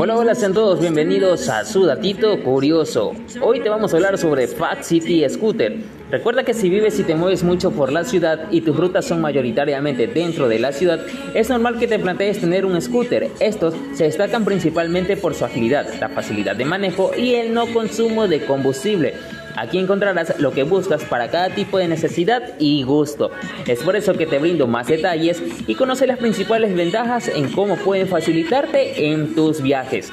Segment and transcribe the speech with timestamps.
[0.00, 3.14] Hola, hola, sean todos bienvenidos a su datito curioso.
[3.40, 5.76] Hoy te vamos a hablar sobre Fat City Scooter.
[6.10, 9.20] Recuerda que si vives y te mueves mucho por la ciudad y tus rutas son
[9.20, 11.00] mayoritariamente dentro de la ciudad,
[11.34, 13.28] es normal que te plantees tener un scooter.
[13.40, 18.28] Estos se destacan principalmente por su agilidad, la facilidad de manejo y el no consumo
[18.28, 19.14] de combustible.
[19.58, 23.32] Aquí encontrarás lo que buscas para cada tipo de necesidad y gusto.
[23.66, 27.76] Es por eso que te brindo más detalles y conoce las principales ventajas en cómo
[27.76, 30.12] pueden facilitarte en tus viajes.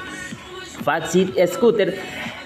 [0.82, 1.96] Fatseat Scooter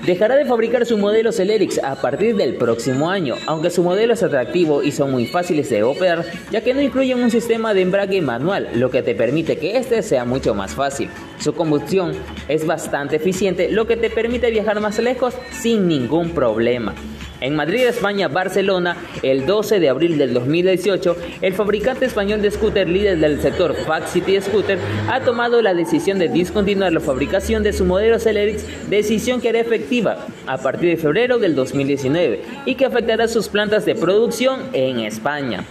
[0.05, 4.23] dejará de fabricar su modelo Celerix a partir del próximo año, aunque su modelo es
[4.23, 8.21] atractivo y son muy fáciles de operar, ya que no incluyen un sistema de embrague
[8.21, 11.11] manual, lo que te permite que este sea mucho más fácil.
[11.39, 12.13] Su combustión
[12.49, 16.95] es bastante eficiente, lo que te permite viajar más lejos sin ningún problema.
[17.41, 22.87] En Madrid, España, Barcelona, el 12 de abril del 2018, el fabricante español de scooter
[22.87, 27.73] líder del sector Fact City Scooter ha tomado la decisión de discontinuar la fabricación de
[27.73, 32.85] su modelo Celerix, decisión que hará efectiva a partir de febrero del 2019 y que
[32.85, 35.65] afectará sus plantas de producción en España.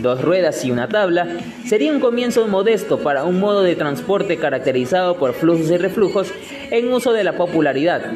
[0.00, 1.26] Dos ruedas y una tabla,
[1.66, 6.32] sería un comienzo modesto para un modo de transporte caracterizado por flujos y reflujos
[6.70, 8.12] en uso de la popularidad,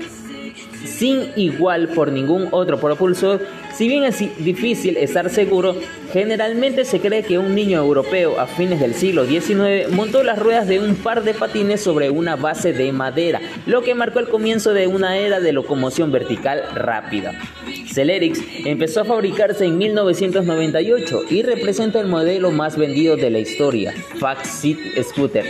[0.84, 3.40] sin igual por ningún otro propulsor,
[3.76, 5.76] si bien es difícil estar seguro,
[6.12, 10.66] generalmente se cree que un niño europeo a fines del siglo XIX montó las ruedas
[10.66, 14.72] de un par de patines sobre una base de madera, lo que marcó el comienzo
[14.72, 17.32] de una era de locomoción vertical rápida.
[17.92, 23.94] Celerix empezó a fabricarse en 1998 y representa el modelo más vendido de la historia,
[24.44, 25.44] Seat Scooter.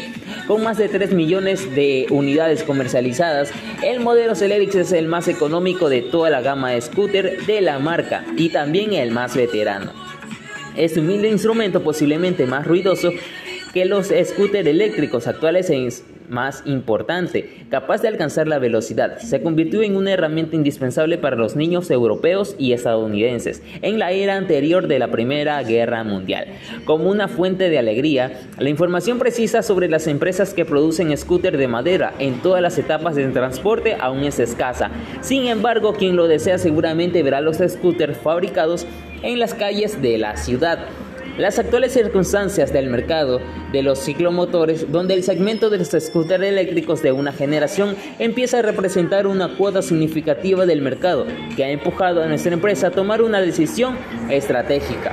[0.46, 5.88] Con más de 3 millones de unidades comercializadas, el modelo Celerix es el más económico
[5.88, 9.92] de toda la gama de scooter de la marca y también el más veterano.
[10.76, 13.12] Es un humilde instrumento posiblemente más ruidoso
[13.72, 15.90] que los scooters eléctricos actuales en
[16.30, 19.18] más importante, capaz de alcanzar la velocidad.
[19.18, 24.36] Se convirtió en una herramienta indispensable para los niños europeos y estadounidenses en la era
[24.36, 26.46] anterior de la Primera Guerra Mundial.
[26.84, 31.68] Como una fuente de alegría, la información precisa sobre las empresas que producen scooter de
[31.68, 34.90] madera en todas las etapas de transporte aún es escasa.
[35.20, 38.86] Sin embargo, quien lo desea seguramente verá los scooters fabricados
[39.22, 40.78] en las calles de la ciudad.
[41.38, 43.40] Las actuales circunstancias del mercado
[43.72, 48.62] de los ciclomotores, donde el segmento de los scooters eléctricos de una generación empieza a
[48.62, 51.26] representar una cuota significativa del mercado,
[51.56, 53.96] que ha empujado a nuestra empresa a tomar una decisión
[54.28, 55.12] estratégica.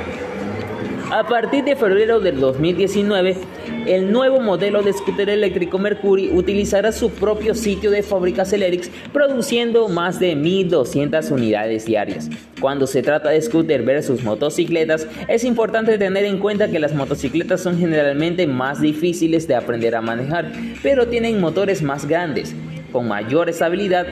[1.09, 3.37] A partir de febrero del 2019,
[3.85, 9.87] el nuevo modelo de scooter eléctrico Mercury utilizará su propio sitio de fábrica Celerix, produciendo
[9.87, 12.29] más de 1.200 unidades diarias.
[12.59, 17.61] Cuando se trata de scooter versus motocicletas, es importante tener en cuenta que las motocicletas
[17.61, 20.51] son generalmente más difíciles de aprender a manejar,
[20.83, 22.53] pero tienen motores más grandes,
[22.91, 24.07] con mayor estabilidad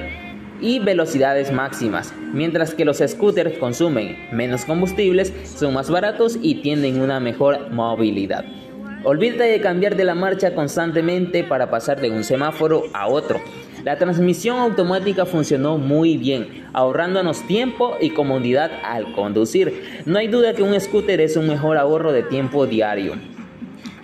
[0.65, 6.99] y velocidades máximas, mientras que los scooters consumen menos combustibles, son más baratos y tienen
[6.99, 8.43] una mejor movilidad.
[9.03, 13.39] Olvídate de cambiar de la marcha constantemente para pasar de un semáforo a otro.
[13.83, 20.01] La transmisión automática funcionó muy bien, ahorrándonos tiempo y comodidad al conducir.
[20.07, 23.13] No hay duda que un scooter es un mejor ahorro de tiempo diario.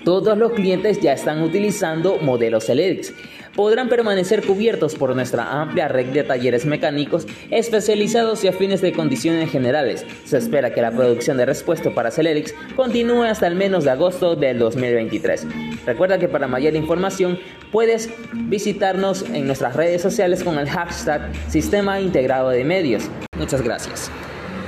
[0.03, 3.15] Todos los clientes ya están utilizando modelos Electric
[3.55, 9.51] podrán permanecer cubiertos por nuestra amplia red de talleres mecánicos especializados y afines de condiciones
[9.51, 10.05] generales.
[10.25, 14.35] Se espera que la producción de respuesta para Celerix continúe hasta el menos de agosto
[14.35, 15.47] del 2023.
[15.85, 17.39] Recuerda que para mayor información
[17.71, 23.09] puedes visitarnos en nuestras redes sociales con el hashtag Sistema Integrado de Medios.
[23.37, 24.11] Muchas gracias.